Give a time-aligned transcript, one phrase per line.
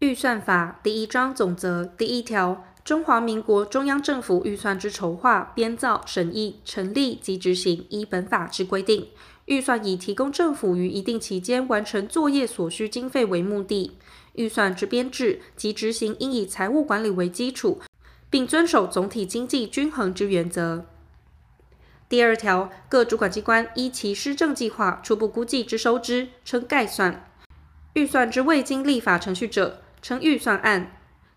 [0.00, 9.08] 预算法第一章总则第一条：中华民国中央政府预算之筹划、编造、审议、成立及执行，依本法之规定。
[9.44, 13.98] 预算以提供政府于一定期间完成作业所需经费为目的。
[14.32, 17.78] 预算之编制及执行应以财务管理为基础，
[18.30, 20.86] 并遵守总体经济均衡之原则。
[22.08, 27.26] 第二条，各主管机关依其施政计划初步估计之收支，称概算。
[27.92, 30.92] 预算之未经立法程序者，称预算案；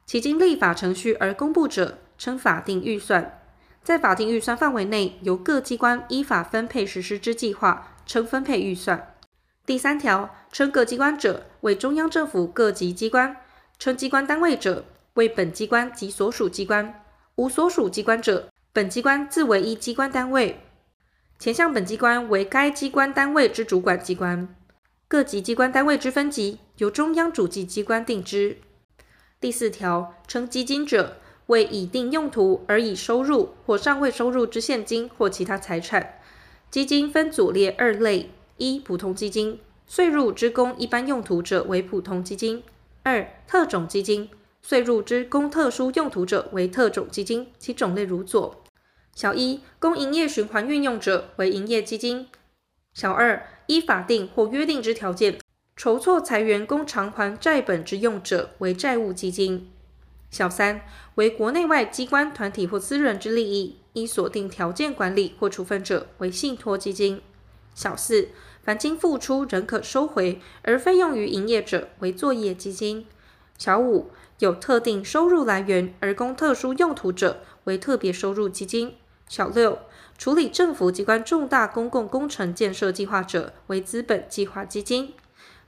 [0.06, 3.40] 其经立法程序而公布者，称法定预算。
[3.84, 9.16] 在法定预算范围内，由各机关依法分配实施之计划，称分配预算。
[9.66, 13.36] 第三条，称各机关者，为中央政府各级机关；
[13.78, 14.86] 称机关单位者，
[15.16, 17.04] 为本机关及所属机关。
[17.36, 20.62] 无所属机关者，本机关自为一机关单位。
[21.40, 24.48] 前项本机关为该机关单位之主管机关。
[25.08, 28.58] 各级机关单位之分级，由中央主计机关定之。
[29.40, 31.16] 第四条，称基金者，
[31.46, 36.20] 为已定用途而已收入或尚未收入之现金或其他财产。
[36.70, 42.62] 基金分左列二类：一、普通基金，岁入之供一般用途者为普通基金；
[43.04, 44.30] 二、特种基金，
[44.62, 47.48] 岁入之供特殊用途者为特种基金。
[47.58, 48.62] 其种类如左：
[49.16, 52.26] 小一，供营业循环运用者为营业基金；
[52.94, 55.40] 小二，依法定或约定之条件，
[55.76, 59.68] 筹措财源供偿还债本之用者为债务基金；
[60.30, 60.82] 小三
[61.16, 67.18] 为国内外机关团体或私人之利益，依所定条件管理或处分者为信托基金；
[67.74, 68.30] 小四
[68.62, 73.06] 凡经付出仍可收回而非用于营业者为作业基金；
[73.58, 78.92] 小五有特定收入来源而供特殊用途者为特别收入基金；
[79.28, 79.80] 小六。
[80.16, 85.14] 处理政府机关重大公共工程建设计划者为资本计划基金，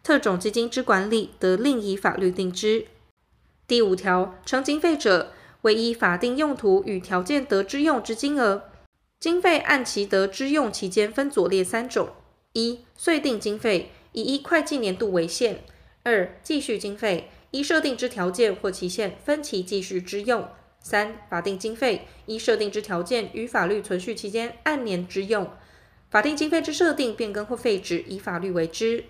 [0.06, 2.86] 特种基金之管理得另依法律定之。
[3.66, 5.32] 第五条，成经费者，
[5.64, 8.70] 为依法定用途与条件得之用之金额。
[9.20, 12.10] 经费按其得之用期间分左列三种：
[12.54, 15.56] 一、遂定经费，以一会计年度为限；
[16.04, 20.48] 二、继续经费，依设定之条件或期限分期继续之用。
[20.80, 25.50] 三、法定经费依设定之条件与法律存续期间按年之用，
[26.12, 29.06] 法定经费之设定、变更或废止，以法律为之。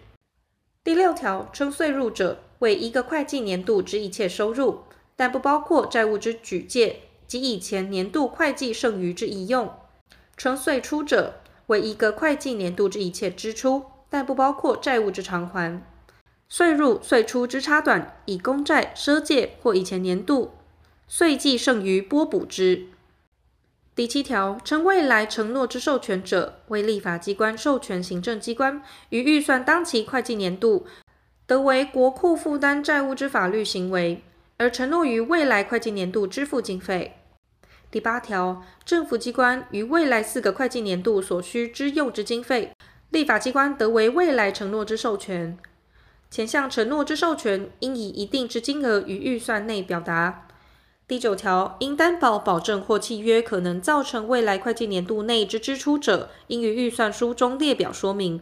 [0.86, 4.84] 第六条，称岁入者为一个会计年度之一切收入，
[5.16, 9.66] 但不包括债务之举借及以前年度会计剩余之遗用；
[10.38, 15.82] 称岁出者为一个会计年度之一切支出，但不包括债务之偿还。
[16.48, 20.52] 岁入岁出之差短，以公债赊借或以前年度。
[21.08, 22.90] 岁计剩余拨补之。
[23.96, 30.86] 第七条，称未来承诺之授权者，为立法机关授权行政机关于预算当期会计年度，
[31.48, 34.22] 得为国库负担债务之法律行为，
[34.58, 37.20] 而承诺于未来会计年度支付经费。
[37.90, 42.74] 第八条，政府机关于未来四个会计年度所需之用之经费，
[43.12, 45.58] 立法机关得为未来承诺之授权。
[46.30, 50.45] 前项承诺之授权，应以一定之金额于预算内表达。
[51.08, 58.40] 第九条，应担保、保证或契约可能造成未来会计年度内之支出者，应于预算书中列表说明；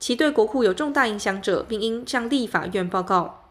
[0.00, 3.42] 其对国库有重大影响者，并应向立法院报告。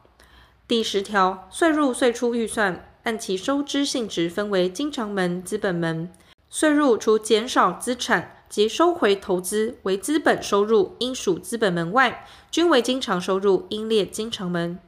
[0.67, 6.11] 第十条，税入税出预算，按其收支性质分为经常门、资本门。
[6.49, 14.79] 税入除减少资产及收回投资为资本收入，应属资本门外，均为经常收入，应列经常门。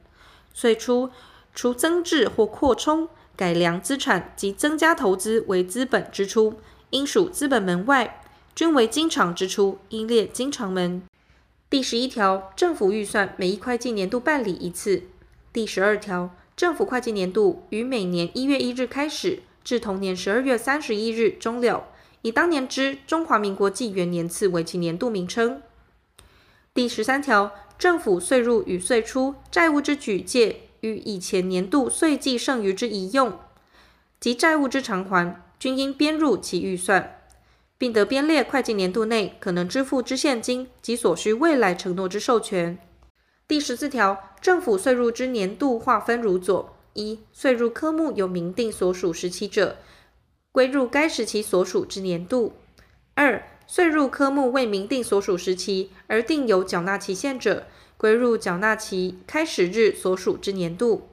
[0.52, 1.10] 税出
[1.54, 3.08] 除增置或扩充。
[3.38, 6.54] 改良资产及增加投资为资本支出，
[6.90, 8.20] 应属资本门外，
[8.52, 11.00] 均为经常支出，应列经常门。
[11.70, 15.04] 第十一条，政府预算每一会计年度办理一次。
[15.52, 21.84] 第十二条，政府会计年度于每年一月一日开始，至同年十二月三十一日终了，
[22.22, 25.62] 以当年之中华民国纪元年次为其年度名称。
[26.74, 30.62] 第十三条，政府岁入与岁出债务之举借。
[30.80, 33.38] 与以前年度岁计剩余之一用
[34.20, 37.20] 及债务之偿还，均应编入其预算，
[37.76, 42.78] 并得编列会计年度内可能支付之现金及所需未来承诺之授权。
[43.46, 49.76] 第十四条，政府税入之年度划分如左：一、岁入科目有明定所属时期者，
[50.52, 52.52] 归入该时期所属之年度；
[53.14, 57.66] 二、岁入科目未明定所属时期而定有缴纳期限者。
[57.98, 61.08] 归入缴纳期开始日所属之年度。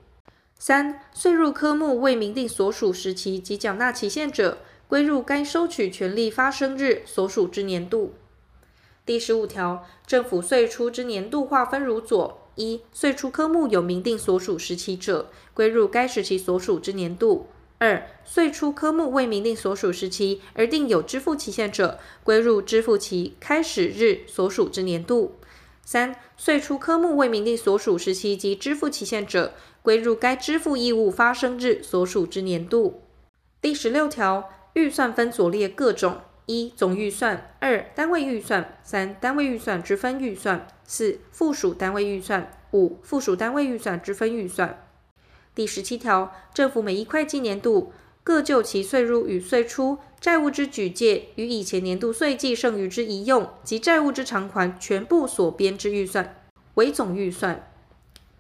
[0.60, 8.14] 三、岁入科目未明定所属时期及缴纳期限者，归入该收取权利发生日所属之年度。
[9.04, 17.48] 第十五条，政府税出之年度划分如左：一、岁出科目有明定所属时期者，归入该时期所属之年度；
[17.80, 25.32] 二、岁出科目未明定所属时期而定有支付期限者，归入支付期开始日所属之年度；
[25.86, 29.54] 三、岁出科目未明定所属时期及支付期限者，
[29.84, 33.04] 归入该支付义务发生日所属之年度。
[33.62, 36.22] 第十六条，预算分左列各种。
[36.48, 44.86] 一、总预算；二、单位预算；三、单位预算之分预算；四、附属单位预算；五、附属单位预算之分预算。
[45.56, 47.94] 第十七条，政府每一会计年度，
[48.24, 56.36] 各就其税入与税出债务之举借与以前年度岁计剩余之一用及债务之偿还全部所编之预算，
[56.74, 57.72] 为总预算。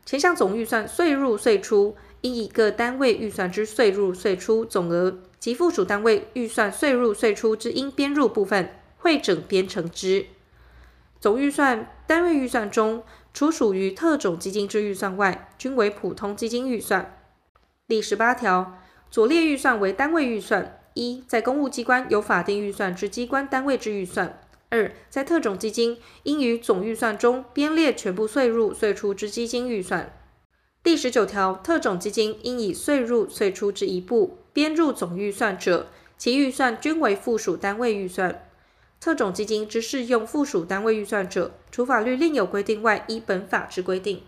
[0.03, 5.19] 前项总预算岁入岁出，应以各单位预算之岁入岁出总额。
[5.37, 10.25] 及附属单位预算岁入岁出之应编入部分，汇整编成之
[11.19, 17.15] 总预算单位预算中，除属于特种基金之预算外，均为普通基金预算。
[17.87, 18.79] 第十八条，
[19.11, 24.29] 左列预算为单位预算：一，在公务机关有法定预算之机关单位之预算；
[24.69, 30.11] 二，在特种基金应于总预算中编列全部税入税出之基金预算。
[30.81, 34.37] 第十九条，特种基金应以岁入岁出之一部。
[34.53, 35.87] 编入总预算者，
[36.17, 38.47] 其预算均为附属单位预算。
[39.01, 44.21] 特种基金之适用附属单位预算者，除法律另有规定外，依本法之规定。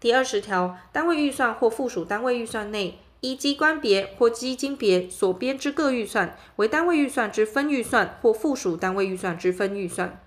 [0.00, 10.20] 第二十条，单位预算或附属单位预算内，依机关别或基金别所编制各预算，为单位预算之分预算或附属单位预算之分预算。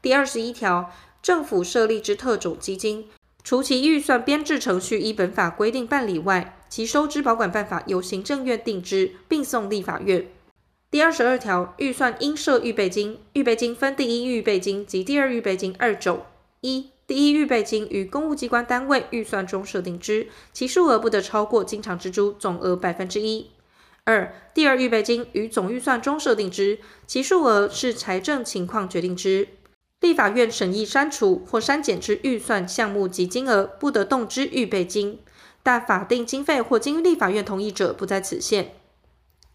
[0.00, 0.90] 第二十一条，
[1.22, 3.08] 政府设立之特种基金，
[3.44, 10.26] 除其预算编制程序依本法规定办理外，其收支保管办法由行政院定之，并送立法院。
[10.90, 16.22] 第二十二条，预算应设预备金，预备金分第一预备金及第二预备金二种。
[16.62, 23.50] 一、第一预备金于公务机关单位预算中设定之，其数额不得超过经常支出总额百分之一。
[24.04, 26.78] 二、第二预备金于总预算中设定之，
[27.08, 29.48] 其数额是财政情况决定之。
[29.98, 35.18] 立法院审议删除或删减之预算项目及金额，不得动之预备金。
[35.64, 38.76] 但法定经费或经立法院同意者，不在此限。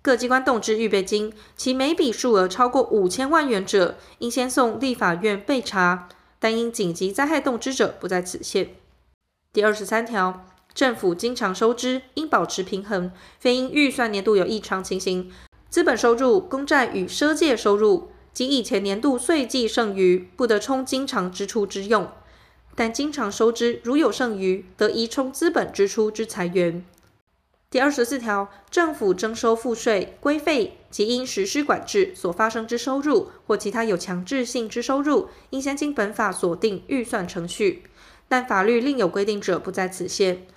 [0.02, 6.10] 各机关动之预备金，其每笔数额超过五千万元者，应先送立法院备查；
[6.40, 8.76] 但因紧急灾害动之者，不在此限。
[9.52, 15.32] 第二十三条，政府经常收支应保持平衡，非因预算年度有异常情形，
[15.70, 22.10] 资本收入、公债与赊借收入及以前年度岁计剩余，不得充经常支出之用。
[22.76, 26.84] 但经常收支如有剩余，得移充资本支出之财源。
[27.76, 37.84] 第二十四条，政府征收赋税、规费及因实施管制所发生之收入或其他有强制性之收入，应先经本法所定预算程序，
[38.30, 40.48] 但法律另有规定者，不在此限。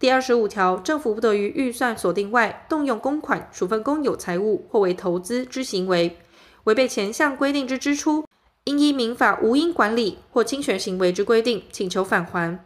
[0.00, 6.18] 第二十五条，政府不得于预算锁定外动用公款处分公有财物或为投资之行为，
[6.64, 8.24] 违背前项规定之支出。
[8.64, 12.58] 应依民法无因管理或侵权行为之规定，请求返还。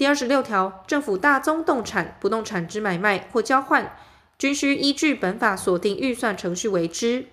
[0.00, 3.94] 第二十六条，政府大宗动产、不动产之买卖或交换，
[4.38, 7.26] 均需依据本法锁定预算程序为之。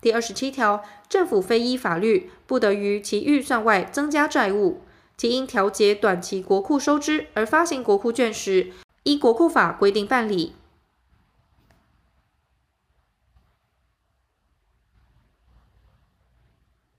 [0.00, 4.80] 第二十七条，政府非依法律，不得于其预算外增加债务，
[5.18, 8.72] 其因调节短期国库收支而发行国库券时，
[9.02, 10.54] 依国库法规定办理。